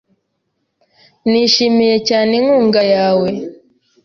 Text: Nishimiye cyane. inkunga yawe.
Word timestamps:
Nishimiye 1.29 1.97
cyane. 2.07 2.31
inkunga 2.39 2.81
yawe. 2.93 3.29